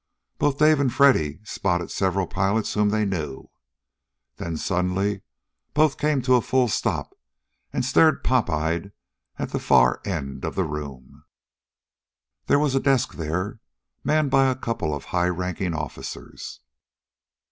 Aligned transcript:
Both 0.39 0.57
Dave 0.57 0.79
and 0.79 0.91
Freddy 0.91 1.39
spotted 1.43 1.91
several 1.91 2.25
pilots 2.25 2.73
whom 2.73 2.89
they 2.89 3.05
knew. 3.05 3.51
Then, 4.37 4.57
suddenly, 4.57 5.21
both 5.75 5.99
came 5.99 6.23
to 6.23 6.33
a 6.33 6.41
full 6.41 6.69
stop 6.69 7.13
and 7.71 7.85
stared 7.85 8.23
pop 8.23 8.49
eyed 8.49 8.93
at 9.37 9.51
the 9.51 9.59
far 9.59 10.01
end 10.03 10.43
of 10.43 10.55
the 10.55 10.63
room. 10.65 11.25
There 12.47 12.57
was 12.57 12.73
a 12.73 12.79
desk 12.79 13.13
there 13.13 13.59
manned 14.03 14.31
by 14.31 14.47
a 14.49 14.55
couple 14.55 14.91
of 14.95 15.05
high 15.05 15.29
ranking 15.29 15.75
officers. 15.75 16.61